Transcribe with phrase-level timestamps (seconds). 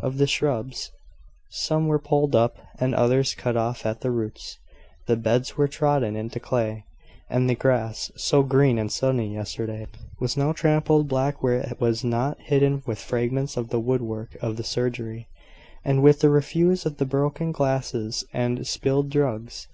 [0.00, 0.92] Of the shrubs,
[1.48, 4.56] some were pulled up, and others cut off at the roots.
[5.08, 6.84] The beds were trodden into clay,
[7.28, 9.88] and the grass, so green and sunny yesterday,
[10.20, 14.36] was now trampled black where it was not hidden with fragments of the wood work
[14.40, 15.26] of the surgery,
[15.84, 19.66] and with the refuse of the broken glasses and spilled drugs.